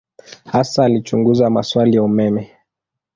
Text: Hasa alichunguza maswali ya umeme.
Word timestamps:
Hasa 0.45 0.85
alichunguza 0.85 1.49
maswali 1.49 1.95
ya 1.95 2.03
umeme. 2.03 2.51